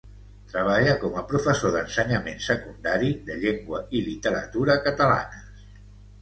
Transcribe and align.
Treballa 0.51 0.93
com 1.01 1.17
a 1.19 1.23
professor 1.33 1.75
d'ensenyament 1.75 2.41
secundari 2.45 3.11
de 3.29 3.37
llengua 3.45 3.83
i 4.01 4.03
literatura 4.09 4.79
catalanes. 4.89 5.71